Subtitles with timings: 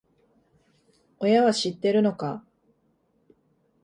[1.19, 2.43] 親は知ってるのか？